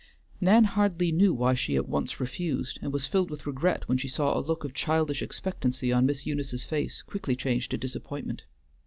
Nan 0.41 0.63
hardly 0.63 1.11
knew 1.11 1.31
why 1.31 1.53
she 1.53 1.75
at 1.75 1.87
once 1.87 2.19
refused, 2.19 2.79
and 2.81 2.91
was 2.91 3.05
filled 3.05 3.29
with 3.29 3.45
regret 3.45 3.87
when 3.87 3.99
she 3.99 4.07
saw 4.07 4.35
a 4.35 4.41
look 4.41 4.63
of 4.63 4.73
childish 4.73 5.21
expectancy 5.21 5.93
on 5.93 6.07
Miss 6.07 6.25
Eunice's 6.25 6.63
face 6.63 7.03
quickly 7.03 7.35
change 7.35 7.69
to 7.69 7.77
disappointment. 7.77 8.45